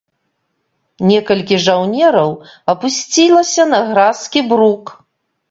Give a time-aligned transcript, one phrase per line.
[1.09, 2.29] Некалькі жаўнераў
[2.75, 4.85] апусцілася на гразкі брук.